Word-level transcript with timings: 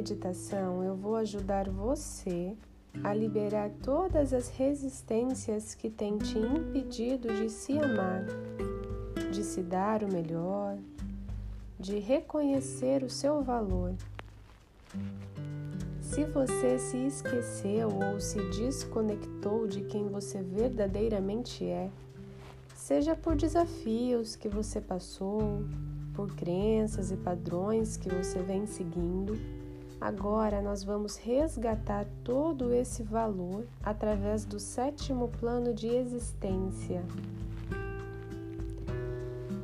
meditação, 0.00 0.82
eu 0.82 0.96
vou 0.96 1.14
ajudar 1.16 1.68
você 1.68 2.56
a 3.04 3.12
liberar 3.12 3.70
todas 3.82 4.32
as 4.32 4.48
resistências 4.48 5.74
que 5.74 5.90
têm 5.90 6.16
te 6.16 6.38
impedido 6.38 7.28
de 7.34 7.50
se 7.50 7.78
amar, 7.78 8.24
de 9.30 9.44
se 9.44 9.60
dar 9.60 10.02
o 10.02 10.10
melhor, 10.10 10.78
de 11.78 11.98
reconhecer 11.98 13.04
o 13.04 13.10
seu 13.10 13.42
valor. 13.42 13.94
Se 16.00 16.24
você 16.24 16.78
se 16.78 16.96
esqueceu 16.96 17.90
ou 17.90 18.18
se 18.18 18.40
desconectou 18.48 19.66
de 19.66 19.82
quem 19.82 20.08
você 20.08 20.42
verdadeiramente 20.42 21.62
é, 21.66 21.90
seja 22.74 23.14
por 23.14 23.36
desafios 23.36 24.34
que 24.34 24.48
você 24.48 24.80
passou, 24.80 25.62
por 26.14 26.34
crenças 26.34 27.12
e 27.12 27.16
padrões 27.18 27.98
que 27.98 28.08
você 28.08 28.38
vem 28.40 28.66
seguindo, 28.66 29.59
agora 30.00 30.62
nós 30.62 30.82
vamos 30.82 31.16
resgatar 31.16 32.06
todo 32.24 32.72
esse 32.72 33.02
valor 33.02 33.66
através 33.82 34.44
do 34.44 34.58
sétimo 34.58 35.28
plano 35.28 35.74
de 35.74 35.88
existência. 35.88 37.02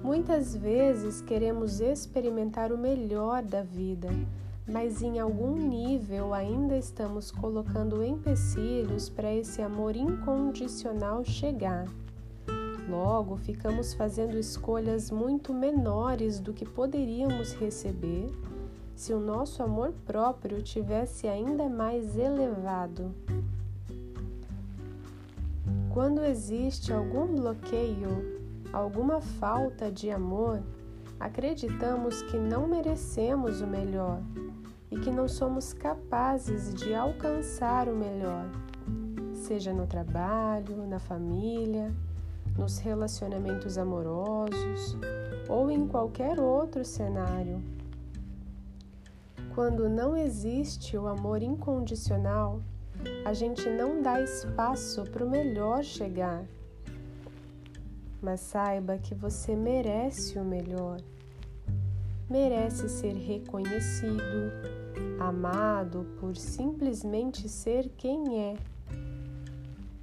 Muitas 0.02 0.54
vezes 0.54 1.20
queremos 1.20 1.80
experimentar 1.80 2.70
o 2.70 2.78
melhor 2.78 3.42
da 3.42 3.62
vida, 3.62 4.08
mas 4.64 5.02
em 5.02 5.18
algum 5.18 5.56
nível 5.56 6.32
ainda 6.34 6.76
estamos 6.76 7.30
colocando 7.30 8.04
empecilhos 8.04 9.08
para 9.08 9.32
esse 9.32 9.62
amor 9.62 9.96
incondicional 9.96 11.24
chegar. 11.24 11.86
Logo, 12.88 13.36
ficamos 13.36 13.94
fazendo 13.94 14.38
escolhas 14.38 15.10
muito 15.10 15.52
menores 15.52 16.38
do 16.38 16.52
que 16.52 16.64
poderíamos 16.64 17.52
receber 17.54 18.30
se 18.96 19.12
o 19.12 19.20
nosso 19.20 19.62
amor 19.62 19.92
próprio 20.06 20.62
tivesse 20.62 21.28
ainda 21.28 21.68
mais 21.68 22.16
elevado. 22.16 23.14
Quando 25.92 26.24
existe 26.24 26.94
algum 26.94 27.26
bloqueio, 27.26 28.40
alguma 28.72 29.20
falta 29.20 29.92
de 29.92 30.10
amor, 30.10 30.62
acreditamos 31.20 32.22
que 32.22 32.38
não 32.38 32.66
merecemos 32.66 33.60
o 33.60 33.66
melhor 33.66 34.22
e 34.90 34.98
que 34.98 35.10
não 35.10 35.28
somos 35.28 35.74
capazes 35.74 36.72
de 36.74 36.94
alcançar 36.94 37.88
o 37.88 37.94
melhor, 37.94 38.46
seja 39.34 39.74
no 39.74 39.86
trabalho, 39.86 40.86
na 40.86 40.98
família, 40.98 41.94
nos 42.56 42.78
relacionamentos 42.78 43.76
amorosos 43.76 44.96
ou 45.48 45.70
em 45.70 45.86
qualquer 45.86 46.40
outro 46.40 46.82
cenário. 46.82 47.75
Quando 49.56 49.88
não 49.88 50.14
existe 50.14 50.98
o 50.98 51.08
amor 51.08 51.42
incondicional, 51.42 52.60
a 53.24 53.32
gente 53.32 53.66
não 53.70 54.02
dá 54.02 54.20
espaço 54.20 55.02
para 55.04 55.24
o 55.24 55.30
melhor 55.30 55.82
chegar. 55.82 56.44
Mas 58.20 58.40
saiba 58.40 58.98
que 58.98 59.14
você 59.14 59.56
merece 59.56 60.38
o 60.38 60.44
melhor. 60.44 61.00
Merece 62.28 62.86
ser 62.90 63.14
reconhecido, 63.14 64.52
amado 65.18 66.06
por 66.20 66.36
simplesmente 66.36 67.48
ser 67.48 67.88
quem 67.96 68.38
é 68.38 68.56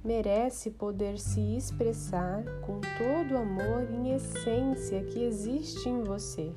merece 0.02 0.70
poder 0.70 1.18
se 1.18 1.40
expressar 1.56 2.44
com 2.60 2.80
todo 2.98 3.34
o 3.34 3.38
amor 3.38 3.88
em 3.90 4.14
essência 4.14 5.02
que 5.04 5.22
existe 5.22 5.88
em 5.88 6.02
você. 6.02 6.52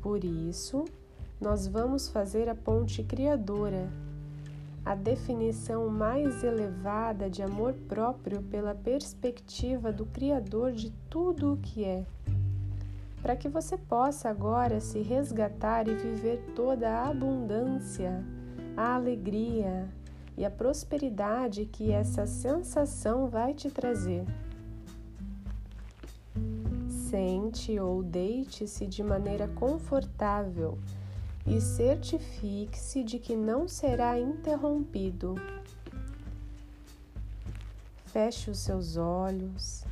Por 0.00 0.24
isso, 0.24 0.84
nós 1.40 1.66
vamos 1.66 2.08
fazer 2.08 2.48
a 2.48 2.54
ponte 2.54 3.02
criadora, 3.02 3.88
a 4.84 4.94
definição 4.94 5.88
mais 5.88 6.42
elevada 6.42 7.28
de 7.28 7.42
amor 7.42 7.74
próprio 7.88 8.42
pela 8.42 8.74
perspectiva 8.74 9.92
do 9.92 10.06
Criador 10.06 10.72
de 10.72 10.90
tudo 11.10 11.54
o 11.54 11.56
que 11.56 11.84
é, 11.84 12.04
para 13.20 13.36
que 13.36 13.48
você 13.48 13.76
possa 13.76 14.30
agora 14.30 14.80
se 14.80 15.00
resgatar 15.00 15.88
e 15.88 15.94
viver 15.94 16.40
toda 16.54 16.88
a 16.88 17.08
abundância, 17.08 18.24
a 18.76 18.94
alegria, 18.94 19.88
e 20.36 20.44
a 20.44 20.50
prosperidade 20.50 21.64
que 21.64 21.90
essa 21.90 22.26
sensação 22.26 23.28
vai 23.28 23.54
te 23.54 23.70
trazer. 23.70 24.24
Sente 26.88 27.78
ou 27.80 28.02
deite-se 28.02 28.86
de 28.86 29.02
maneira 29.02 29.48
confortável 29.48 30.76
e 31.46 31.60
certifique-se 31.60 33.04
de 33.04 33.18
que 33.18 33.36
não 33.36 33.68
será 33.68 34.18
interrompido. 34.18 35.36
Feche 38.06 38.50
os 38.50 38.58
seus 38.58 38.96
olhos 38.96 39.84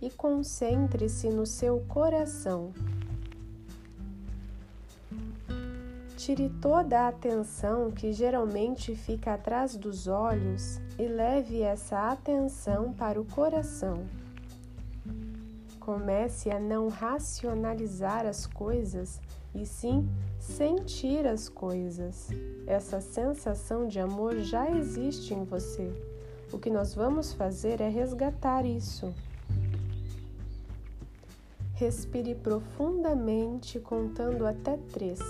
e 0.00 0.10
concentre-se 0.10 1.28
no 1.30 1.46
seu 1.46 1.80
coração. 1.88 2.72
Tire 6.16 6.50
toda 6.60 7.02
a 7.02 7.08
atenção 7.08 7.90
que 7.90 8.12
geralmente 8.12 8.94
fica 8.94 9.34
atrás 9.34 9.76
dos 9.76 10.08
olhos 10.08 10.78
e 10.98 11.06
leve 11.06 11.62
essa 11.62 12.10
atenção 12.10 12.92
para 12.92 13.20
o 13.20 13.24
coração. 13.24 14.04
Comece 15.78 16.50
a 16.50 16.60
não 16.60 16.88
racionalizar 16.88 18.26
as 18.26 18.46
coisas 18.46 19.20
e 19.60 19.66
sim 19.66 20.08
sentir 20.38 21.26
as 21.26 21.48
coisas. 21.48 22.28
Essa 22.66 23.00
sensação 23.00 23.86
de 23.86 24.00
amor 24.00 24.38
já 24.40 24.70
existe 24.70 25.34
em 25.34 25.44
você. 25.44 25.92
O 26.52 26.58
que 26.58 26.70
nós 26.70 26.94
vamos 26.94 27.32
fazer 27.32 27.80
é 27.80 27.88
resgatar 27.88 28.64
isso. 28.64 29.14
Respire 31.74 32.34
profundamente, 32.34 33.78
contando 33.78 34.46
até 34.46 34.76
três. 34.92 35.20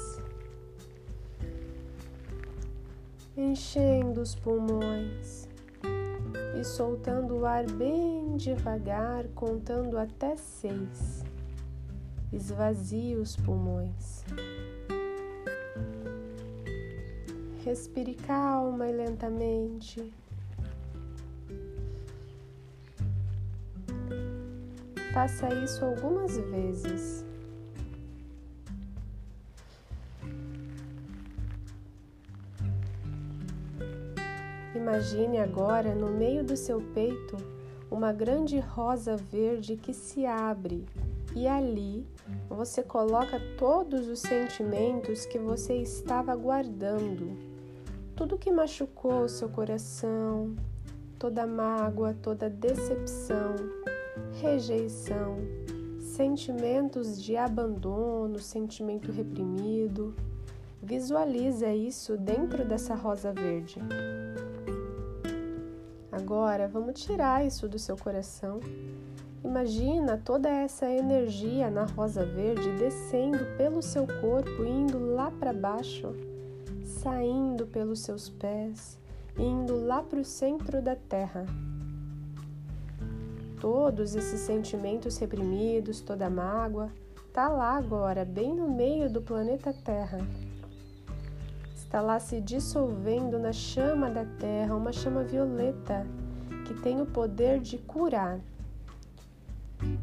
enchendo 3.38 4.20
os 4.20 4.34
pulmões 4.34 5.48
e 6.58 6.64
soltando 6.64 7.36
o 7.36 7.46
ar 7.46 7.70
bem 7.70 8.36
devagar, 8.36 9.28
contando 9.28 9.96
até 9.96 10.36
seis. 10.36 11.22
Esvazie 12.32 13.16
os 13.16 13.36
pulmões. 13.36 14.22
Respire 17.64 18.14
calma 18.14 18.86
e 18.86 18.92
lentamente. 18.92 20.12
Faça 25.12 25.48
isso 25.64 25.84
algumas 25.84 26.36
vezes. 26.36 27.24
Imagine 34.74 35.38
agora 35.38 35.94
no 35.94 36.08
meio 36.08 36.44
do 36.44 36.56
seu 36.56 36.80
peito 36.94 37.36
uma 37.90 38.12
grande 38.12 38.60
rosa 38.60 39.16
verde 39.16 39.76
que 39.76 39.92
se 39.92 40.24
abre 40.24 40.84
e 41.34 41.46
ali 41.46 42.06
você 42.48 42.82
coloca 42.82 43.40
todos 43.56 44.08
os 44.08 44.20
sentimentos 44.20 45.26
que 45.26 45.38
você 45.38 45.74
estava 45.74 46.34
guardando, 46.34 47.36
tudo 48.16 48.38
que 48.38 48.50
machucou 48.50 49.22
o 49.22 49.28
seu 49.28 49.48
coração, 49.48 50.56
toda 51.18 51.46
mágoa, 51.46 52.14
toda 52.14 52.48
decepção, 52.48 53.54
rejeição, 54.40 55.36
sentimentos 56.00 57.22
de 57.22 57.36
abandono, 57.36 58.38
sentimento 58.38 59.12
reprimido. 59.12 60.14
Visualiza 60.82 61.72
isso 61.72 62.16
dentro 62.16 62.64
dessa 62.64 62.94
rosa 62.94 63.32
verde. 63.32 63.80
Agora 66.10 66.66
vamos 66.66 67.00
tirar 67.00 67.46
isso 67.46 67.68
do 67.68 67.78
seu 67.78 67.96
coração. 67.96 68.60
Imagina 69.44 70.20
toda 70.22 70.48
essa 70.48 70.90
energia 70.90 71.70
na 71.70 71.84
rosa 71.84 72.24
verde 72.24 72.70
descendo 72.76 73.38
pelo 73.56 73.80
seu 73.80 74.06
corpo, 74.20 74.64
indo 74.64 75.14
lá 75.14 75.30
para 75.30 75.52
baixo, 75.52 76.12
saindo 76.84 77.66
pelos 77.66 78.00
seus 78.00 78.28
pés, 78.28 78.98
indo 79.38 79.84
lá 79.84 80.02
para 80.02 80.18
o 80.18 80.24
centro 80.24 80.82
da 80.82 80.96
terra. 80.96 81.46
Todos 83.60 84.14
esses 84.14 84.40
sentimentos 84.40 85.16
reprimidos, 85.18 86.00
toda 86.00 86.26
a 86.26 86.30
mágoa, 86.30 86.90
tá 87.32 87.48
lá 87.48 87.76
agora, 87.76 88.24
bem 88.24 88.54
no 88.54 88.68
meio 88.68 89.10
do 89.10 89.20
planeta 89.20 89.72
Terra. 89.72 90.18
Está 91.74 92.00
lá 92.00 92.20
se 92.20 92.40
dissolvendo 92.40 93.38
na 93.38 93.52
chama 93.52 94.10
da 94.10 94.24
terra, 94.24 94.76
uma 94.76 94.92
chama 94.92 95.22
violeta 95.24 96.06
que 96.66 96.74
tem 96.74 97.00
o 97.00 97.06
poder 97.06 97.60
de 97.60 97.78
curar. 97.78 98.38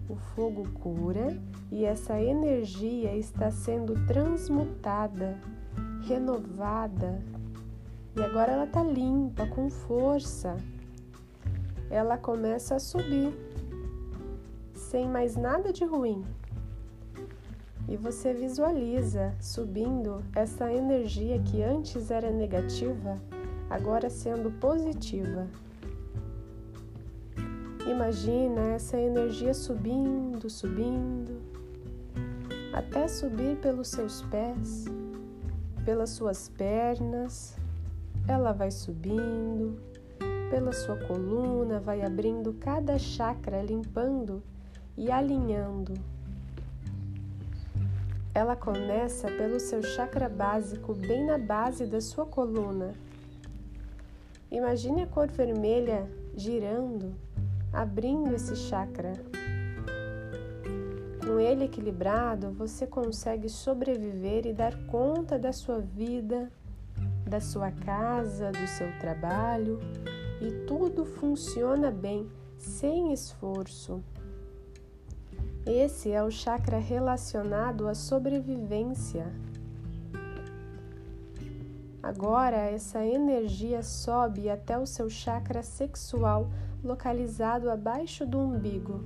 O 0.09 0.15
fogo 0.15 0.69
cura 0.79 1.37
e 1.71 1.83
essa 1.85 2.19
energia 2.21 3.15
está 3.15 3.51
sendo 3.51 4.05
transmutada, 4.05 5.37
renovada. 6.07 7.21
E 8.15 8.21
agora 8.21 8.53
ela 8.53 8.65
está 8.65 8.81
limpa, 8.83 9.45
com 9.47 9.69
força. 9.69 10.55
Ela 11.89 12.17
começa 12.17 12.75
a 12.75 12.79
subir, 12.79 13.33
sem 14.73 15.07
mais 15.07 15.35
nada 15.35 15.73
de 15.73 15.83
ruim. 15.83 16.23
E 17.87 17.97
você 17.97 18.33
visualiza 18.33 19.35
subindo 19.39 20.23
essa 20.33 20.71
energia 20.73 21.39
que 21.39 21.61
antes 21.61 22.09
era 22.09 22.31
negativa, 22.31 23.21
agora 23.69 24.09
sendo 24.09 24.49
positiva. 24.59 25.47
Imagina 27.87 28.61
essa 28.73 28.97
energia 28.97 29.53
subindo, 29.53 30.49
subindo, 30.49 31.39
até 32.73 33.07
subir 33.07 33.57
pelos 33.57 33.89
seus 33.89 34.23
pés, 34.23 34.85
pelas 35.85 36.09
suas 36.09 36.49
pernas. 36.49 37.55
Ela 38.27 38.53
vai 38.53 38.71
subindo, 38.71 39.79
pela 40.49 40.71
sua 40.71 40.97
coluna, 40.97 41.79
vai 41.79 42.01
abrindo 42.01 42.53
cada 42.53 42.97
chakra, 42.97 43.61
limpando 43.61 44.41
e 44.97 45.11
alinhando. 45.11 45.93
Ela 48.33 48.55
começa 48.55 49.27
pelo 49.27 49.59
seu 49.59 49.83
chakra 49.83 50.27
básico, 50.27 50.95
bem 50.95 51.23
na 51.23 51.37
base 51.37 51.85
da 51.85 52.01
sua 52.01 52.25
coluna. 52.25 52.93
Imagine 54.49 55.03
a 55.03 55.07
cor 55.07 55.27
vermelha 55.27 56.09
girando 56.35 57.24
abrindo 57.75 58.33
esse 58.33 58.55
chakra. 58.55 59.13
Com 61.25 61.39
ele 61.39 61.65
equilibrado, 61.65 62.51
você 62.51 62.87
consegue 62.87 63.49
sobreviver 63.49 64.45
e 64.45 64.53
dar 64.53 64.75
conta 64.85 65.37
da 65.37 65.51
sua 65.51 65.79
vida, 65.79 66.51
da 67.27 67.41
sua 67.41 67.71
casa, 67.71 68.51
do 68.51 68.67
seu 68.67 68.87
trabalho 68.99 69.79
e 70.41 70.65
tudo 70.65 71.03
funciona 71.05 71.91
bem, 71.91 72.29
sem 72.57 73.11
esforço. 73.11 74.01
Esse 75.65 76.11
é 76.11 76.23
o 76.23 76.29
chakra 76.29 76.77
relacionado 76.77 77.87
à 77.87 77.95
sobrevivência. 77.95 79.33
Agora, 82.03 82.57
essa 82.57 83.03
energia 83.03 83.81
sobe 83.81 84.47
até 84.47 84.77
o 84.77 84.85
seu 84.85 85.09
chakra 85.09 85.63
sexual 85.63 86.47
localizado 86.85 87.69
abaixo 87.69 88.25
do 88.25 88.39
umbigo. 88.39 89.03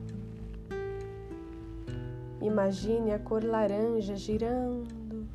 Imagine 2.42 3.12
a 3.14 3.20
cor 3.20 3.44
laranja 3.44 4.16
girando, 4.16 5.28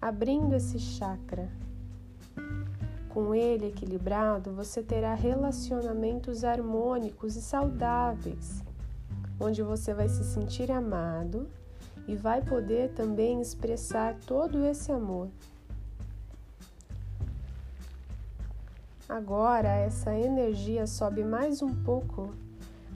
abrindo 0.00 0.54
esse 0.54 0.78
chakra. 0.78 1.48
Com 3.08 3.34
ele 3.34 3.66
equilibrado, 3.66 4.52
você 4.52 4.82
terá 4.82 5.14
relacionamentos 5.14 6.44
harmônicos 6.44 7.34
e 7.34 7.42
saudáveis, 7.42 8.62
onde 9.38 9.62
você 9.62 9.92
vai 9.92 10.08
se 10.08 10.24
sentir 10.24 10.70
amado 10.70 11.48
e 12.06 12.14
vai 12.14 12.40
poder 12.40 12.90
também 12.90 13.40
expressar 13.40 14.16
todo 14.26 14.64
esse 14.64 14.92
amor. 14.92 15.28
Agora 19.10 19.68
essa 19.70 20.14
energia 20.14 20.86
sobe 20.86 21.24
mais 21.24 21.62
um 21.62 21.74
pouco 21.82 22.32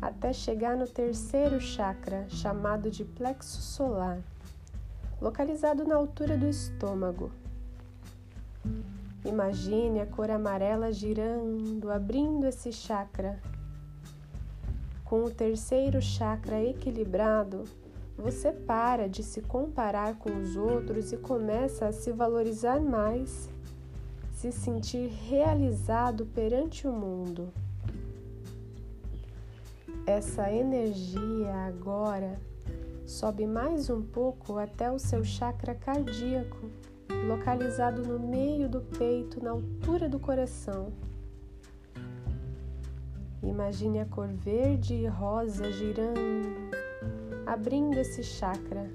até 0.00 0.32
chegar 0.32 0.76
no 0.76 0.86
terceiro 0.86 1.60
chakra, 1.60 2.24
chamado 2.28 2.88
de 2.88 3.04
plexo 3.04 3.60
solar, 3.60 4.20
localizado 5.20 5.84
na 5.84 5.96
altura 5.96 6.36
do 6.36 6.46
estômago. 6.46 7.32
Imagine 9.24 10.02
a 10.02 10.06
cor 10.06 10.30
amarela 10.30 10.92
girando, 10.92 11.90
abrindo 11.90 12.46
esse 12.46 12.70
chakra. 12.70 13.40
Com 15.04 15.24
o 15.24 15.30
terceiro 15.32 16.00
chakra 16.00 16.62
equilibrado, 16.62 17.64
você 18.16 18.52
para 18.52 19.08
de 19.08 19.24
se 19.24 19.42
comparar 19.42 20.14
com 20.14 20.30
os 20.30 20.56
outros 20.56 21.12
e 21.12 21.16
começa 21.16 21.88
a 21.88 21.92
se 21.92 22.12
valorizar 22.12 22.80
mais 22.80 23.52
se 24.44 24.52
sentir 24.52 25.08
realizado 25.26 26.26
perante 26.26 26.86
o 26.86 26.92
mundo. 26.92 27.50
Essa 30.06 30.52
energia 30.52 31.50
agora 31.66 32.38
sobe 33.06 33.46
mais 33.46 33.88
um 33.88 34.02
pouco 34.02 34.58
até 34.58 34.90
o 34.92 34.98
seu 34.98 35.24
chakra 35.24 35.74
cardíaco, 35.74 36.68
localizado 37.26 38.02
no 38.02 38.18
meio 38.18 38.68
do 38.68 38.82
peito, 38.82 39.42
na 39.42 39.52
altura 39.52 40.10
do 40.10 40.18
coração. 40.18 40.92
Imagine 43.42 44.00
a 44.00 44.04
cor 44.04 44.28
verde 44.28 44.92
e 44.92 45.06
rosa 45.06 45.72
girando, 45.72 46.70
abrindo 47.46 47.96
esse 47.96 48.22
chakra. 48.22 48.90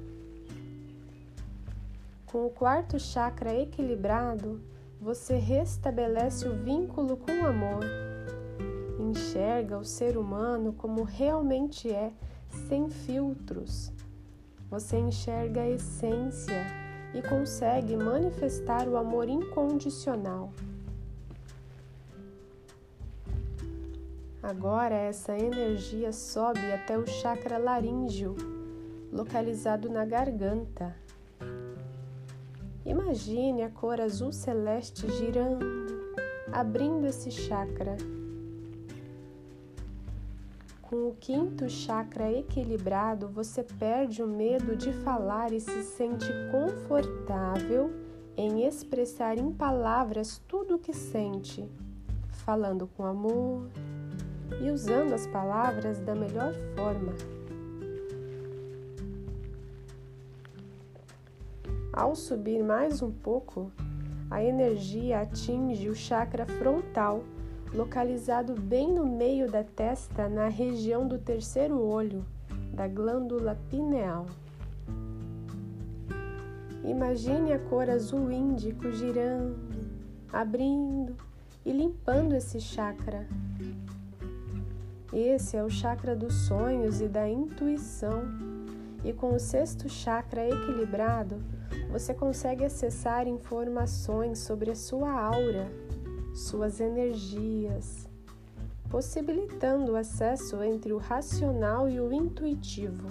Com 2.28 2.45
o 2.45 2.52
quarto 2.52 3.00
chakra 3.00 3.52
equilibrado, 3.60 4.62
você 5.00 5.38
restabelece 5.38 6.48
o 6.48 6.54
vínculo 6.54 7.16
com 7.16 7.31
o 7.31 7.48
amor. 7.48 7.86
Enxerga 9.00 9.78
o 9.78 9.86
ser 9.86 10.18
humano 10.18 10.74
como 10.74 11.04
realmente 11.04 11.90
é, 11.90 12.12
sem 12.68 12.90
filtros. 12.90 13.94
Você 14.69 14.98
enxerga 14.98 15.62
a 15.62 15.69
essência 15.69 16.68
e 17.13 17.22
consegue 17.22 17.96
manifestar 17.96 18.88
o 18.88 18.98
amor 18.98 19.30
incondicional. 19.30 20.51
Agora 24.44 24.95
essa 24.95 25.38
energia 25.38 26.12
sobe 26.12 26.72
até 26.72 26.98
o 26.98 27.06
chakra 27.07 27.57
laríngeo, 27.57 28.36
localizado 29.12 29.90
na 29.90 30.06
garganta. 30.06 30.95
Imagine 32.90 33.62
a 33.62 33.70
cor 33.70 34.02
azul 34.02 34.32
celeste 34.32 35.08
girando, 35.12 35.64
abrindo 36.52 37.06
esse 37.06 37.30
chakra. 37.30 37.96
Com 40.81 41.10
o 41.10 41.16
quinto 41.19 41.69
chakra 41.69 42.31
equilibrado, 42.31 43.28
você 43.28 43.62
perde 43.62 44.24
o 44.24 44.28
medo 44.28 44.76
de 44.76 44.92
falar 44.92 45.54
e 45.54 45.60
se 45.60 45.84
sente 45.84 46.26
confortável 46.52 47.92
em 48.36 48.66
expressar 48.66 49.38
em 49.38 49.54
palavras 49.54 50.42
tudo 50.48 50.78
o 50.78 50.80
que 50.80 50.92
sente, 50.92 51.69
falando 52.44 52.90
com 52.98 53.06
amor 53.06 53.69
e 54.64 54.72
usando 54.72 55.14
as 55.14 55.28
palavras 55.28 56.00
da 56.00 56.16
melhor 56.16 56.56
forma. 56.76 57.39
Ao 62.00 62.16
subir 62.16 62.64
mais 62.64 63.02
um 63.02 63.12
pouco, 63.12 63.74
a 64.32 64.42
energia 64.42 65.20
atinge 65.20 65.90
o 65.90 65.94
chakra 65.94 66.46
frontal, 66.46 67.26
localizado 67.74 68.54
bem 68.54 68.94
no 68.94 69.06
meio 69.06 69.52
da 69.52 69.66
testa, 69.66 70.30
na 70.30 70.48
região 70.48 71.06
do 71.06 71.18
terceiro 71.18 71.78
olho, 71.78 72.26
da 72.74 72.88
glândula 72.88 73.60
pineal. 73.70 74.28
Imagine 76.86 77.52
a 77.52 77.60
cor 77.60 77.90
azul 77.90 78.32
índico 78.32 78.90
girando, 78.94 79.58
abrindo 80.32 81.18
e 81.66 81.74
limpando 81.74 82.34
esse 82.34 82.62
chakra. 82.62 83.28
Esse 85.12 85.58
é 85.58 85.64
o 85.66 85.70
chakra 85.70 86.16
dos 86.16 86.34
sonhos 86.34 87.02
e 87.02 87.10
da 87.10 87.28
intuição, 87.28 88.24
e 89.04 89.12
com 89.12 89.36
o 89.36 89.40
sexto 89.40 89.90
chakra 89.90 90.48
equilibrado, 90.48 91.58
você 91.90 92.14
consegue 92.14 92.64
acessar 92.64 93.28
informações 93.28 94.40
sobre 94.40 94.69
a 94.69 94.76
sua 94.76 95.12
aura, 95.12 95.68
suas 96.36 96.80
energias, 96.80 98.08
possibilitando 98.90 99.94
o 99.94 99.96
acesso 99.96 100.62
entre 100.64 100.94
o 100.94 100.98
racional 100.98 101.90
e 101.90 102.00
o 102.00 102.14
intuitivo. 102.14 103.10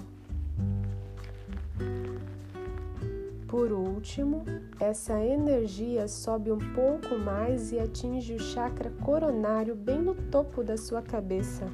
Por 3.49 3.73
último, 3.73 4.45
essa 4.79 5.19
energia 5.25 6.07
sobe 6.07 6.53
um 6.53 6.59
pouco 6.75 7.19
mais 7.19 7.73
e 7.73 7.81
atinge 7.81 8.35
o 8.35 8.39
chakra 8.39 8.91
coronário 9.03 9.75
bem 9.75 10.01
no 10.01 10.15
topo 10.15 10.63
da 10.63 10.77
sua 10.77 11.03
cabeça. 11.03 11.67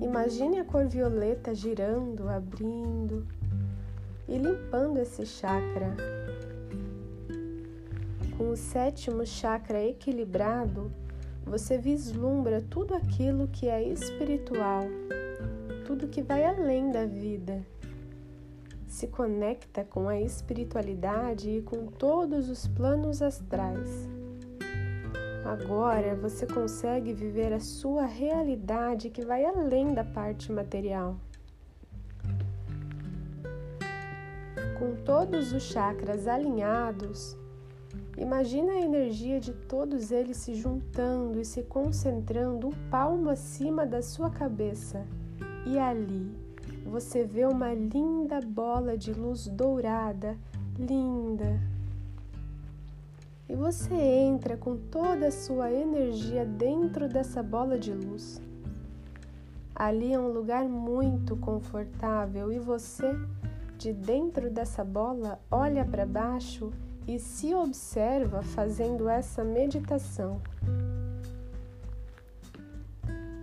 Imagine 0.00 0.58
a 0.58 0.64
cor 0.64 0.86
violeta 0.88 1.54
girando, 1.54 2.28
abrindo, 2.28 3.26
e 4.32 4.38
limpando 4.38 4.98
esse 4.98 5.26
chakra. 5.26 5.94
Com 8.38 8.48
o 8.48 8.56
sétimo 8.56 9.26
chakra 9.26 9.84
equilibrado, 9.84 10.90
você 11.44 11.76
vislumbra 11.76 12.62
tudo 12.62 12.94
aquilo 12.94 13.46
que 13.48 13.68
é 13.68 13.82
espiritual, 13.82 14.84
tudo 15.84 16.08
que 16.08 16.22
vai 16.22 16.44
além 16.44 16.90
da 16.90 17.04
vida. 17.04 17.64
se 18.86 19.06
conecta 19.06 19.82
com 19.84 20.06
a 20.06 20.20
espiritualidade 20.20 21.48
e 21.48 21.62
com 21.62 21.86
todos 21.86 22.50
os 22.50 22.68
planos 22.68 23.22
astrais. 23.22 24.06
Agora 25.46 26.14
você 26.14 26.46
consegue 26.46 27.14
viver 27.14 27.54
a 27.54 27.58
sua 27.58 28.04
realidade 28.04 29.08
que 29.08 29.24
vai 29.24 29.46
além 29.46 29.94
da 29.94 30.04
parte 30.04 30.52
material. 30.52 31.16
Todos 35.04 35.52
os 35.52 35.62
chakras 35.62 36.26
alinhados, 36.26 37.36
imagina 38.16 38.72
a 38.72 38.80
energia 38.80 39.40
de 39.40 39.52
todos 39.52 40.10
eles 40.10 40.36
se 40.36 40.54
juntando 40.54 41.40
e 41.40 41.44
se 41.44 41.62
concentrando 41.62 42.68
um 42.68 42.90
palmo 42.90 43.30
acima 43.30 43.84
da 43.84 44.00
sua 44.02 44.30
cabeça. 44.30 45.04
E 45.66 45.78
ali 45.78 46.30
você 46.84 47.24
vê 47.24 47.44
uma 47.44 47.72
linda 47.72 48.40
bola 48.40 48.96
de 48.96 49.12
luz 49.12 49.46
dourada, 49.46 50.36
linda. 50.78 51.60
E 53.48 53.54
você 53.54 53.94
entra 53.94 54.56
com 54.56 54.76
toda 54.76 55.26
a 55.28 55.30
sua 55.30 55.70
energia 55.70 56.44
dentro 56.44 57.08
dessa 57.08 57.42
bola 57.42 57.78
de 57.78 57.92
luz. 57.92 58.40
Ali 59.74 60.12
é 60.12 60.18
um 60.18 60.28
lugar 60.28 60.64
muito 60.68 61.36
confortável 61.36 62.52
e 62.52 62.58
você, 62.58 63.14
de 63.82 63.92
dentro 63.92 64.48
dessa 64.48 64.84
bola, 64.84 65.40
olha 65.50 65.84
para 65.84 66.06
baixo 66.06 66.72
e 67.04 67.18
se 67.18 67.52
observa 67.52 68.40
fazendo 68.40 69.08
essa 69.08 69.42
meditação. 69.42 70.40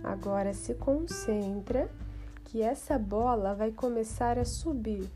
Agora 0.02 0.54
se 0.54 0.72
concentra 0.74 1.90
que 2.44 2.62
essa 2.62 2.98
bola 2.98 3.54
vai 3.54 3.70
começar 3.70 4.38
a 4.38 4.44
subir. 4.46 5.10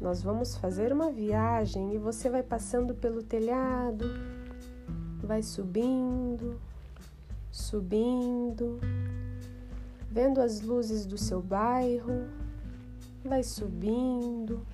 Nós 0.00 0.22
vamos 0.22 0.56
fazer 0.56 0.90
uma 0.90 1.10
viagem 1.12 1.92
e 1.94 1.98
você 1.98 2.30
vai 2.30 2.42
passando 2.42 2.94
pelo 2.94 3.22
telhado, 3.22 4.06
vai 5.22 5.42
subindo, 5.42 6.58
subindo, 7.52 8.80
vendo 10.10 10.40
as 10.40 10.62
luzes 10.62 11.04
do 11.04 11.18
seu 11.18 11.42
bairro, 11.42 12.39
vai 13.24 13.42
subindo. 13.42 14.66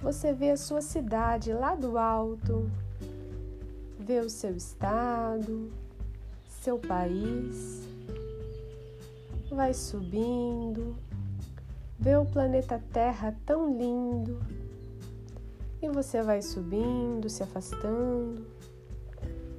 Você 0.00 0.32
vê 0.32 0.50
a 0.50 0.56
sua 0.56 0.80
cidade 0.80 1.52
lá 1.52 1.74
do 1.74 1.98
alto, 1.98 2.70
vê 3.98 4.20
o 4.20 4.30
seu 4.30 4.56
estado, 4.56 5.70
seu 6.46 6.78
país 6.78 7.88
vai 9.50 9.74
subindo, 9.74 10.96
vê 11.98 12.16
o 12.16 12.24
planeta 12.24 12.80
Terra 12.92 13.36
tão 13.44 13.76
lindo 13.76 14.40
e 15.82 15.88
você 15.88 16.22
vai 16.22 16.40
subindo, 16.40 17.28
se 17.28 17.42
afastando. 17.42 18.46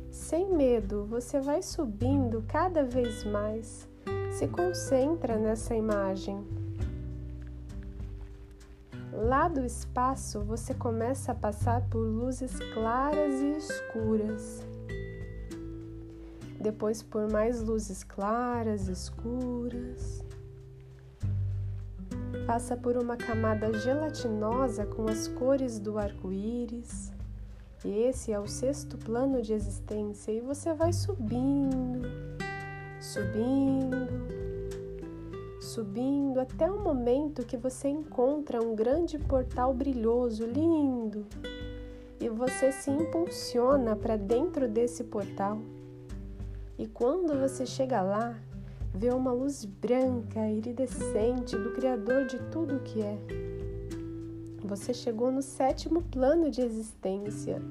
Sem 0.09 0.55
medo, 0.55 1.05
você 1.05 1.39
vai 1.39 1.61
subindo 1.61 2.43
cada 2.47 2.83
vez 2.83 3.23
mais. 3.25 3.87
Se 4.31 4.47
concentra 4.47 5.37
nessa 5.37 5.75
imagem. 5.75 6.60
Lá 9.11 9.47
do 9.47 9.65
espaço, 9.65 10.41
você 10.41 10.73
começa 10.73 11.31
a 11.31 11.35
passar 11.35 11.81
por 11.89 11.99
luzes 11.99 12.57
claras 12.73 13.41
e 13.41 13.57
escuras 13.57 14.63
depois 16.61 17.01
por 17.01 17.29
mais 17.29 17.61
luzes 17.61 18.03
claras, 18.03 18.87
escuras. 18.87 20.23
Passa 22.45 22.77
por 22.77 22.95
uma 22.97 23.17
camada 23.17 23.73
gelatinosa 23.73 24.85
com 24.85 25.09
as 25.09 25.27
cores 25.27 25.79
do 25.79 25.97
arco-íris. 25.97 27.11
Esse 27.83 28.31
é 28.31 28.39
o 28.39 28.47
sexto 28.47 28.97
plano 28.97 29.41
de 29.41 29.53
existência 29.53 30.31
e 30.31 30.39
você 30.39 30.71
vai 30.73 30.93
subindo, 30.93 32.07
subindo, 32.99 34.07
subindo 35.71 36.37
até 36.37 36.69
o 36.69 36.83
momento 36.83 37.45
que 37.45 37.55
você 37.55 37.87
encontra 37.87 38.61
um 38.61 38.75
grande 38.75 39.17
portal 39.17 39.73
brilhoso, 39.73 40.45
lindo, 40.45 41.25
e 42.19 42.27
você 42.27 42.73
se 42.73 42.91
impulsiona 42.91 43.95
para 43.95 44.17
dentro 44.17 44.67
desse 44.67 45.05
portal. 45.05 45.59
E 46.77 46.87
quando 46.87 47.39
você 47.39 47.65
chega 47.65 48.01
lá, 48.01 48.37
vê 48.93 49.11
uma 49.11 49.31
luz 49.31 49.63
branca, 49.63 50.45
iridescente 50.49 51.55
do 51.55 51.71
Criador 51.71 52.25
de 52.25 52.37
tudo 52.51 52.75
o 52.75 52.79
que 52.81 53.01
é. 53.01 53.17
Você 54.65 54.93
chegou 54.93 55.31
no 55.31 55.41
sétimo 55.41 56.01
plano 56.01 56.51
de 56.51 56.61
existência 56.61 57.61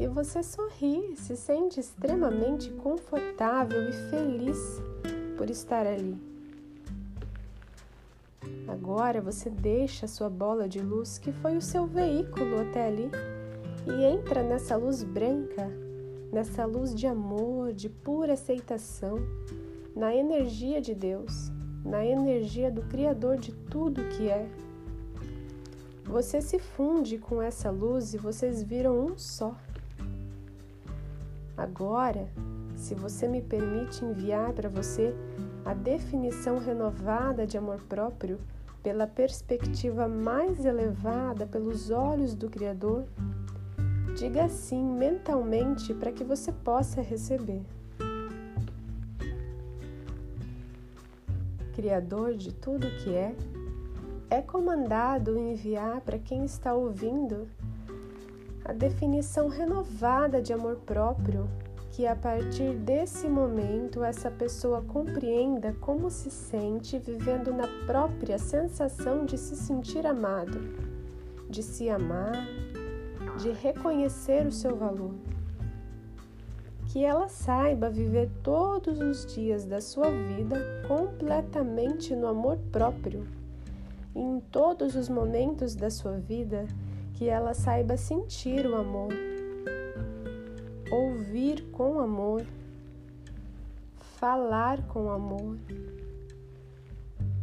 e 0.00 0.06
você 0.06 0.42
sorri, 0.42 1.14
se 1.14 1.36
sente 1.36 1.78
extremamente 1.78 2.70
confortável 2.70 3.86
e 3.86 3.92
feliz 3.92 4.80
por 5.36 5.50
estar 5.50 5.86
ali. 5.86 6.27
Agora 8.68 9.20
você 9.20 9.50
deixa 9.50 10.04
a 10.04 10.08
sua 10.08 10.28
bola 10.28 10.68
de 10.68 10.80
luz, 10.80 11.18
que 11.18 11.32
foi 11.32 11.56
o 11.56 11.62
seu 11.62 11.86
veículo 11.86 12.60
até 12.60 12.86
ali, 12.86 13.10
e 13.86 14.04
entra 14.04 14.42
nessa 14.42 14.76
luz 14.76 15.02
branca 15.02 15.68
nessa 16.32 16.64
luz 16.64 16.94
de 16.94 17.06
amor, 17.06 17.72
de 17.72 17.88
pura 17.88 18.34
aceitação, 18.34 19.18
na 19.94 20.14
energia 20.14 20.80
de 20.80 20.94
Deus, 20.94 21.50
na 21.84 22.04
energia 22.04 22.70
do 22.70 22.82
Criador 22.82 23.38
de 23.38 23.52
tudo 23.52 24.08
que 24.10 24.28
é. 24.28 24.48
Você 26.04 26.40
se 26.40 26.58
funde 26.58 27.18
com 27.18 27.42
essa 27.42 27.70
luz 27.70 28.14
e 28.14 28.18
vocês 28.18 28.62
viram 28.62 28.98
um 28.98 29.18
só. 29.18 29.54
Agora, 31.56 32.28
se 32.76 32.94
você 32.94 33.26
me 33.26 33.42
permite 33.42 34.04
enviar 34.04 34.52
para 34.52 34.68
você 34.68 35.14
a 35.64 35.74
definição 35.74 36.58
renovada 36.58 37.46
de 37.46 37.58
amor 37.58 37.80
próprio, 37.88 38.38
pela 38.82 39.06
perspectiva 39.06 40.08
mais 40.08 40.64
elevada, 40.64 41.46
pelos 41.46 41.90
olhos 41.90 42.34
do 42.34 42.48
Criador, 42.48 43.04
Diga 44.18 44.48
sim 44.48 44.82
mentalmente 44.82 45.94
para 45.94 46.10
que 46.10 46.24
você 46.24 46.50
possa 46.50 47.00
receber. 47.00 47.62
Criador 51.72 52.34
de 52.34 52.52
tudo 52.52 52.90
que 52.96 53.14
é, 53.14 53.32
é 54.28 54.42
comandado 54.42 55.38
enviar 55.38 56.00
para 56.00 56.18
quem 56.18 56.44
está 56.44 56.74
ouvindo 56.74 57.46
a 58.64 58.72
definição 58.72 59.46
renovada 59.46 60.42
de 60.42 60.52
amor 60.52 60.78
próprio, 60.84 61.48
que 61.98 62.06
a 62.06 62.14
partir 62.14 62.74
desse 62.74 63.26
momento 63.28 64.04
essa 64.04 64.30
pessoa 64.30 64.82
compreenda 64.82 65.74
como 65.80 66.08
se 66.08 66.30
sente 66.30 66.96
vivendo 66.96 67.52
na 67.52 67.66
própria 67.86 68.38
sensação 68.38 69.24
de 69.24 69.36
se 69.36 69.56
sentir 69.56 70.06
amado, 70.06 70.60
de 71.50 71.60
se 71.60 71.90
amar, 71.90 72.46
de 73.36 73.50
reconhecer 73.50 74.46
o 74.46 74.52
seu 74.52 74.76
valor. 74.76 75.12
Que 76.86 77.04
ela 77.04 77.26
saiba 77.26 77.90
viver 77.90 78.30
todos 78.44 79.00
os 79.00 79.26
dias 79.34 79.64
da 79.64 79.80
sua 79.80 80.08
vida 80.08 80.84
completamente 80.86 82.14
no 82.14 82.28
amor 82.28 82.58
próprio. 82.70 83.26
E 84.14 84.20
em 84.20 84.38
todos 84.38 84.94
os 84.94 85.08
momentos 85.08 85.74
da 85.74 85.90
sua 85.90 86.16
vida, 86.16 86.64
que 87.14 87.28
ela 87.28 87.54
saiba 87.54 87.96
sentir 87.96 88.68
o 88.68 88.76
amor, 88.76 89.12
ouvir 90.90 91.62
com 91.70 91.98
amor, 91.98 92.44
falar 94.18 94.82
com 94.88 95.10
amor, 95.10 95.56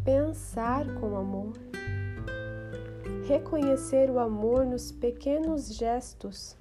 pensar 0.03 0.85
com 0.99 1.15
amor 1.15 1.53
reconhecer 3.25 4.09
o 4.11 4.19
amor 4.19 4.65
nos 4.65 4.91
pequenos 4.91 5.73
gestos 5.73 6.55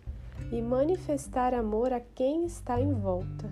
e 0.50 0.62
manifestar 0.62 1.52
amor 1.52 1.92
a 1.92 2.00
quem 2.00 2.46
está 2.46 2.80
em 2.80 2.92
volta. 2.92 3.50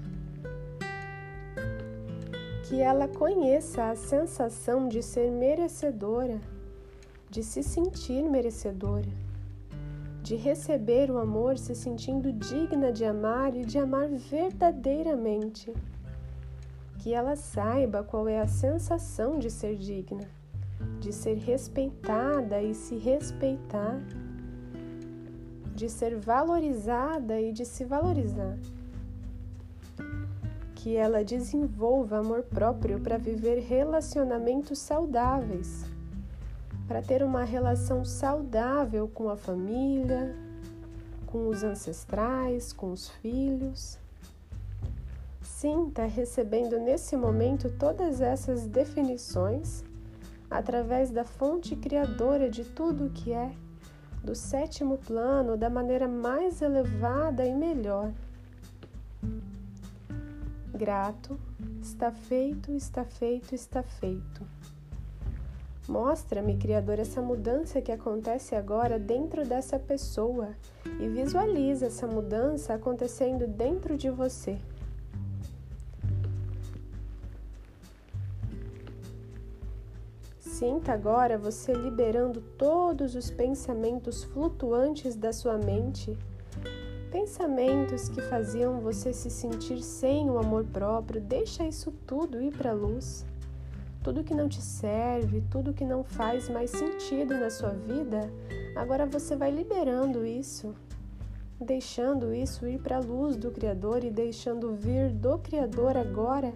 Que 2.64 2.80
ela 2.80 3.06
conheça 3.06 3.90
a 3.90 3.96
sensação 3.96 4.88
de 4.88 5.02
ser 5.02 5.30
merecedora, 5.30 6.40
de 7.28 7.42
se 7.42 7.62
sentir 7.62 8.22
merecedora, 8.22 9.08
de 10.22 10.36
receber 10.36 11.10
o 11.10 11.18
amor 11.18 11.58
se 11.58 11.74
sentindo 11.74 12.32
digna 12.32 12.92
de 12.92 13.04
amar 13.04 13.54
e 13.56 13.64
de 13.64 13.78
amar 13.78 14.08
verdadeiramente. 14.08 15.72
Que 16.98 17.12
ela 17.12 17.36
saiba 17.36 18.04
qual 18.04 18.28
é 18.28 18.40
a 18.40 18.46
sensação 18.46 19.38
de 19.38 19.50
ser 19.50 19.76
digna 19.76 20.42
de 21.00 21.12
ser 21.12 21.36
respeitada 21.36 22.62
e 22.62 22.74
se 22.74 22.96
respeitar, 22.96 24.00
de 25.74 25.88
ser 25.88 26.16
valorizada 26.16 27.40
e 27.40 27.52
de 27.52 27.64
se 27.64 27.84
valorizar. 27.84 28.56
Que 30.74 30.96
ela 30.96 31.24
desenvolva 31.24 32.18
amor 32.18 32.42
próprio 32.42 33.00
para 33.00 33.16
viver 33.16 33.60
relacionamentos 33.60 34.78
saudáveis, 34.78 35.84
para 36.92 37.00
ter 37.00 37.22
uma 37.22 37.42
relação 37.42 38.04
saudável 38.04 39.08
com 39.08 39.30
a 39.30 39.36
família, 39.36 40.36
com 41.24 41.48
os 41.48 41.64
ancestrais, 41.64 42.70
com 42.70 42.92
os 42.92 43.08
filhos. 43.08 43.98
Sinta 45.40 46.04
recebendo 46.04 46.78
nesse 46.78 47.16
momento 47.16 47.70
todas 47.78 48.20
essas 48.20 48.66
definições 48.66 49.82
através 50.50 51.10
da 51.10 51.24
fonte 51.24 51.74
criadora 51.74 52.50
de 52.50 52.62
tudo 52.62 53.06
o 53.06 53.10
que 53.10 53.32
é, 53.32 53.52
do 54.22 54.34
sétimo 54.34 54.98
plano, 54.98 55.56
da 55.56 55.70
maneira 55.70 56.06
mais 56.06 56.60
elevada 56.60 57.42
e 57.46 57.54
melhor. 57.54 58.12
Grato, 60.74 61.40
está 61.80 62.12
feito, 62.12 62.70
está 62.72 63.02
feito, 63.02 63.54
está 63.54 63.82
feito. 63.82 64.61
Mostra-me, 65.88 66.56
Criador, 66.56 67.00
essa 67.00 67.20
mudança 67.20 67.80
que 67.80 67.90
acontece 67.90 68.54
agora 68.54 69.00
dentro 69.00 69.44
dessa 69.44 69.80
pessoa 69.80 70.50
e 71.00 71.08
visualiza 71.08 71.86
essa 71.86 72.06
mudança 72.06 72.74
acontecendo 72.74 73.48
dentro 73.48 73.96
de 73.96 74.08
você. 74.08 74.56
Sinta 80.38 80.92
agora 80.92 81.36
você 81.36 81.72
liberando 81.72 82.40
todos 82.56 83.16
os 83.16 83.28
pensamentos 83.28 84.22
flutuantes 84.22 85.16
da 85.16 85.32
sua 85.32 85.58
mente, 85.58 86.16
pensamentos 87.10 88.08
que 88.08 88.22
faziam 88.22 88.78
você 88.78 89.12
se 89.12 89.28
sentir 89.28 89.82
sem 89.82 90.30
o 90.30 90.38
amor 90.38 90.64
próprio. 90.64 91.20
Deixa 91.20 91.66
isso 91.66 91.92
tudo 92.06 92.40
ir 92.40 92.56
para 92.56 92.70
a 92.70 92.74
luz 92.74 93.26
tudo 94.02 94.24
que 94.24 94.34
não 94.34 94.48
te 94.48 94.60
serve, 94.60 95.42
tudo 95.50 95.72
que 95.72 95.84
não 95.84 96.02
faz 96.02 96.48
mais 96.48 96.70
sentido 96.70 97.38
na 97.38 97.50
sua 97.50 97.70
vida, 97.70 98.30
agora 98.74 99.06
você 99.06 99.36
vai 99.36 99.50
liberando 99.50 100.26
isso, 100.26 100.74
deixando 101.60 102.34
isso 102.34 102.66
ir 102.66 102.80
para 102.80 102.96
a 102.96 103.00
luz 103.00 103.36
do 103.36 103.52
Criador 103.52 104.02
e 104.02 104.10
deixando 104.10 104.74
vir 104.74 105.10
do 105.10 105.38
Criador 105.38 105.96
agora 105.96 106.52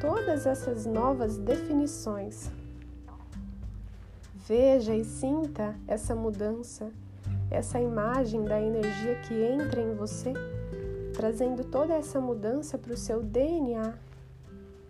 todas 0.00 0.44
essas 0.44 0.84
novas 0.84 1.38
definições. 1.38 2.50
Veja 4.46 4.94
e 4.94 5.04
sinta 5.04 5.74
essa 5.88 6.14
mudança, 6.14 6.90
essa 7.50 7.80
imagem 7.80 8.44
da 8.44 8.60
energia 8.60 9.14
que 9.26 9.32
entra 9.32 9.80
em 9.80 9.94
você, 9.94 10.34
trazendo 11.14 11.64
toda 11.64 11.94
essa 11.94 12.20
mudança 12.20 12.76
para 12.76 12.92
o 12.92 12.96
seu 12.96 13.22
DNA 13.22 13.94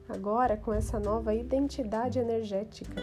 agora 0.08 0.56
com 0.56 0.72
essa 0.72 0.98
nova 0.98 1.34
identidade 1.34 2.18
energética. 2.18 3.02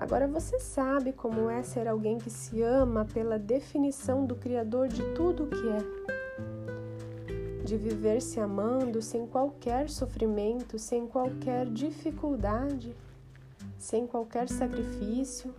Agora 0.00 0.26
você 0.26 0.58
sabe 0.58 1.12
como 1.12 1.50
é 1.50 1.62
ser 1.62 1.86
alguém 1.86 2.16
que 2.16 2.30
se 2.30 2.62
ama 2.62 3.04
pela 3.12 3.38
definição 3.38 4.24
do 4.24 4.34
Criador 4.34 4.88
de 4.88 5.02
tudo 5.14 5.44
o 5.44 5.46
que 5.46 5.68
é. 5.68 5.84
De 7.62 7.76
viver 7.76 8.22
se 8.22 8.40
amando 8.40 9.02
sem 9.02 9.26
qualquer 9.26 9.90
sofrimento, 9.90 10.78
sem 10.78 11.06
qualquer 11.06 11.66
dificuldade, 11.66 12.96
sem 13.78 14.06
qualquer 14.06 14.48
sacrifício. 14.48 15.54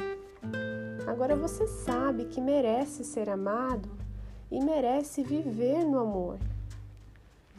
Agora 1.05 1.35
você 1.35 1.67
sabe 1.67 2.25
que 2.25 2.41
merece 2.41 3.03
ser 3.03 3.29
amado 3.29 3.89
e 4.49 4.59
merece 4.59 5.23
viver 5.23 5.83
no 5.85 5.99
amor. 5.99 6.39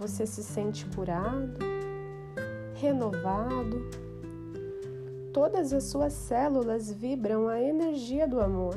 Você 0.03 0.27
se 0.27 0.43
sente 0.43 0.85
curado, 0.97 1.61
renovado. 2.75 3.89
Todas 5.33 5.73
as 5.73 5.85
suas 5.85 6.13
células 6.13 6.91
vibram 6.91 7.47
a 7.47 7.63
energia 7.63 8.27
do 8.27 8.41
amor. 8.41 8.77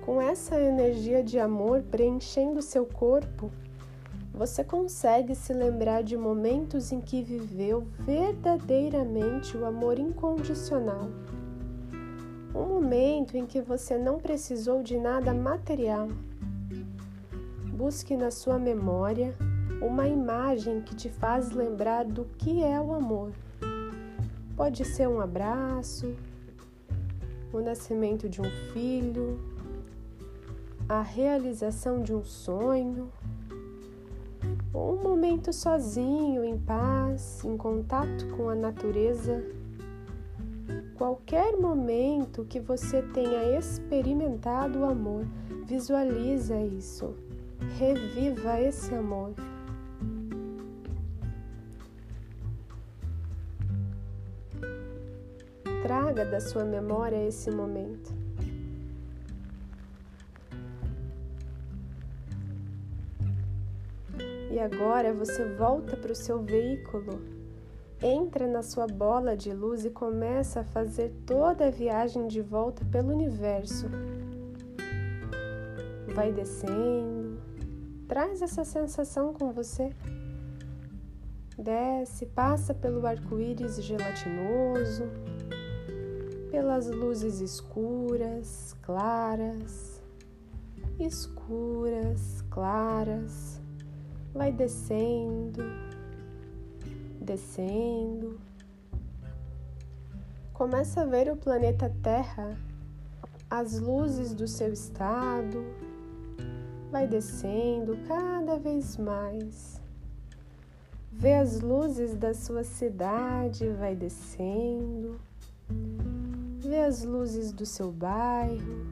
Com 0.00 0.18
essa 0.18 0.58
energia 0.58 1.22
de 1.22 1.38
amor 1.38 1.82
preenchendo 1.82 2.62
seu 2.62 2.86
corpo, 2.86 3.50
você 4.32 4.64
consegue 4.64 5.34
se 5.34 5.52
lembrar 5.52 6.02
de 6.02 6.16
momentos 6.16 6.90
em 6.90 7.02
que 7.02 7.22
viveu 7.22 7.86
verdadeiramente 7.98 9.58
o 9.58 9.66
amor 9.66 9.98
incondicional 9.98 11.06
um 12.54 12.66
momento 12.66 13.36
em 13.36 13.46
que 13.46 13.60
você 13.60 13.96
não 13.96 14.18
precisou 14.18 14.82
de 14.82 14.98
nada 14.98 15.32
material. 15.32 16.08
Busque 17.80 18.14
na 18.14 18.30
sua 18.30 18.58
memória 18.58 19.34
uma 19.80 20.06
imagem 20.06 20.82
que 20.82 20.94
te 20.94 21.08
faz 21.08 21.50
lembrar 21.50 22.04
do 22.04 22.26
que 22.36 22.62
é 22.62 22.78
o 22.78 22.92
amor. 22.92 23.32
Pode 24.54 24.84
ser 24.84 25.08
um 25.08 25.18
abraço, 25.18 26.14
o 27.50 27.58
nascimento 27.62 28.28
de 28.28 28.42
um 28.42 28.50
filho, 28.74 29.40
a 30.86 31.00
realização 31.00 32.02
de 32.02 32.12
um 32.12 32.22
sonho, 32.22 33.10
ou 34.74 34.98
um 34.98 35.02
momento 35.02 35.50
sozinho, 35.50 36.44
em 36.44 36.58
paz, 36.58 37.42
em 37.46 37.56
contato 37.56 38.28
com 38.36 38.50
a 38.50 38.54
natureza 38.54 39.42
Qualquer 41.00 41.56
momento 41.56 42.44
que 42.44 42.60
você 42.60 43.00
tenha 43.00 43.58
experimentado 43.58 44.80
o 44.80 44.84
amor, 44.84 45.24
visualiza 45.64 46.60
isso. 46.60 47.29
Reviva 47.78 48.60
esse 48.60 48.94
amor. 48.94 49.34
Traga 55.82 56.24
da 56.24 56.40
sua 56.40 56.64
memória 56.64 57.26
esse 57.26 57.50
momento. 57.50 58.12
E 64.50 64.58
agora 64.58 65.12
você 65.12 65.44
volta 65.54 65.96
para 65.96 66.12
o 66.12 66.14
seu 66.14 66.42
veículo 66.42 67.40
entra 68.02 68.46
na 68.46 68.62
sua 68.62 68.86
bola 68.86 69.36
de 69.36 69.52
luz 69.52 69.84
e 69.84 69.90
começa 69.90 70.60
a 70.60 70.64
fazer 70.64 71.12
toda 71.26 71.66
a 71.66 71.70
viagem 71.70 72.26
de 72.26 72.40
volta 72.40 72.84
pelo 72.86 73.12
universo. 73.12 73.86
Vai 76.14 76.32
descendo, 76.32 77.19
traz 78.10 78.42
essa 78.42 78.64
sensação 78.64 79.32
com 79.32 79.52
você. 79.52 79.94
Desce, 81.56 82.26
passa 82.26 82.74
pelo 82.74 83.06
arco-íris 83.06 83.80
gelatinoso, 83.80 85.04
pelas 86.50 86.90
luzes 86.90 87.40
escuras, 87.40 88.74
claras, 88.82 90.02
escuras, 90.98 92.44
claras. 92.50 93.62
Vai 94.34 94.50
descendo 94.50 95.62
descendo. 97.30 98.40
Começa 100.52 101.02
a 101.02 101.06
ver 101.06 101.30
o 101.30 101.36
planeta 101.36 101.94
Terra, 102.02 102.56
as 103.48 103.78
luzes 103.78 104.34
do 104.34 104.48
seu 104.48 104.72
estado, 104.72 105.64
vai 106.90 107.06
descendo 107.06 107.96
cada 108.06 108.56
vez 108.56 108.96
mais. 108.96 109.80
Vê 111.12 111.34
as 111.34 111.60
luzes 111.60 112.14
da 112.14 112.34
sua 112.34 112.64
cidade, 112.64 113.68
vai 113.70 113.94
descendo. 113.94 115.20
Vê 116.58 116.80
as 116.80 117.04
luzes 117.04 117.52
do 117.52 117.66
seu 117.66 117.90
bairro. 117.90 118.86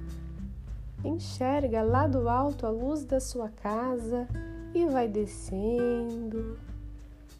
Enxerga 1.05 1.83
lá 1.83 2.07
do 2.07 2.29
alto 2.29 2.67
a 2.67 2.71
luz 2.71 3.05
da 3.05 3.21
sua 3.21 3.49
casa 3.49 4.27
e 4.75 4.87
vai 4.87 5.09
descendo 5.09 6.59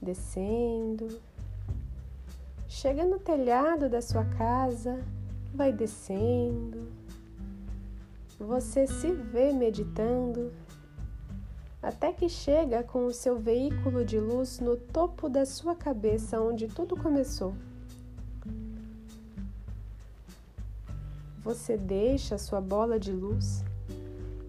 descendo. 0.01 1.21
Chega 2.69 3.05
no 3.05 3.19
telhado 3.19 3.89
da 3.89 4.01
sua 4.01 4.25
casa, 4.25 5.03
vai 5.55 5.73
descendo. 5.73 6.98
Você 8.39 8.87
se 8.87 9.13
vê 9.13 9.53
meditando 9.53 10.53
até 11.83 12.13
que 12.13 12.29
chega 12.29 12.83
com 12.83 13.07
o 13.07 13.13
seu 13.13 13.39
veículo 13.39 14.05
de 14.05 14.19
luz 14.19 14.61
no 14.61 14.77
topo 14.77 15.29
da 15.29 15.45
sua 15.47 15.75
cabeça, 15.75 16.41
onde 16.41 16.69
tudo 16.69 16.97
começou. 16.97 17.55
Você 21.43 21.77
deixa 21.77 22.35
a 22.35 22.39
sua 22.39 22.61
bola 22.61 22.99
de 22.99 23.13
luz 23.13 23.65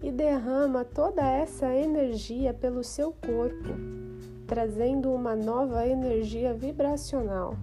e 0.02 0.10
derrama 0.10 0.84
toda 0.84 1.22
essa 1.22 1.74
energia 1.74 2.52
pelo 2.52 2.82
seu 2.82 3.12
corpo 3.12 4.00
trazendo 4.50 5.12
uma 5.12 5.36
nova 5.36 5.86
energia 5.86 6.52
vibracional. 6.52 7.56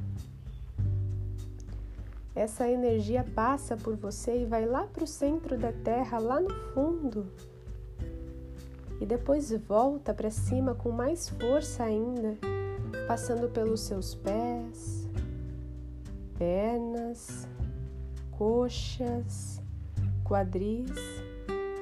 Essa 2.37 2.69
energia 2.69 3.25
passa 3.33 3.75
por 3.75 3.95
você 3.95 4.43
e 4.43 4.45
vai 4.45 4.63
lá 4.63 4.85
para 4.85 5.03
o 5.03 5.07
centro 5.07 5.57
da 5.57 5.73
Terra, 5.73 6.19
lá 6.19 6.39
no 6.39 6.53
fundo. 6.71 7.25
e 9.01 9.05
depois 9.07 9.51
volta 9.67 10.13
para 10.13 10.29
cima 10.29 10.75
com 10.75 10.91
mais 10.91 11.29
força 11.29 11.83
ainda, 11.83 12.37
passando 13.07 13.49
pelos 13.49 13.81
seus 13.81 14.13
pés, 14.13 15.07
pernas, 16.37 17.47
coxas, 18.37 19.59
quadris, 20.23 20.91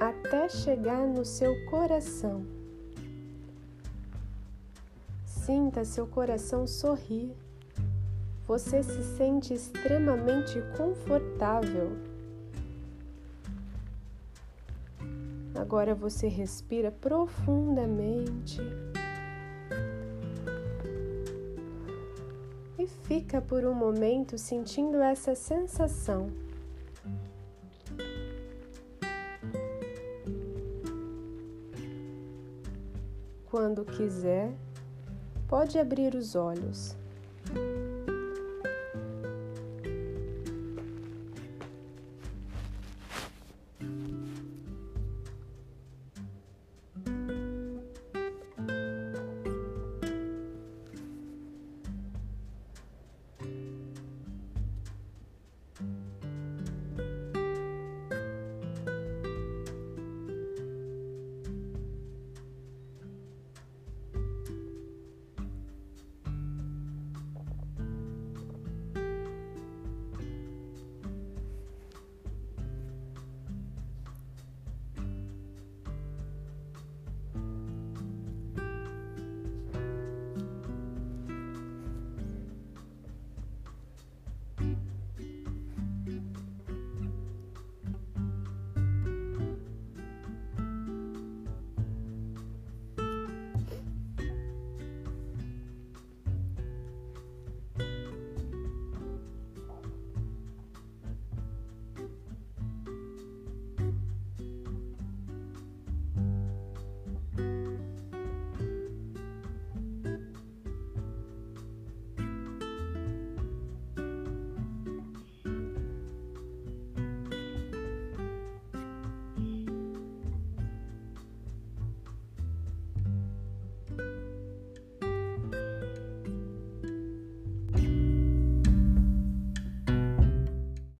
até 0.00 0.48
chegar 0.48 1.06
no 1.06 1.24
seu 1.26 1.54
coração. 1.66 2.46
Sinta 5.26 5.84
seu 5.84 6.06
coração 6.06 6.66
sorrir. 6.66 7.36
Você 8.46 8.82
se 8.82 9.02
sente 9.16 9.52
extremamente 9.52 10.62
confortável. 10.76 11.96
Agora 15.54 15.94
você 15.94 16.28
respira 16.28 16.92
profundamente 16.92 18.60
e 22.78 22.86
fica 22.86 23.40
por 23.40 23.64
um 23.64 23.74
momento 23.74 24.38
sentindo 24.38 24.98
essa 24.98 25.34
sensação. 25.34 26.30
Quando 33.50 33.84
quiser, 33.84 34.52
pode 35.48 35.78
abrir 35.78 36.14
os 36.14 36.36
olhos. 36.36 36.96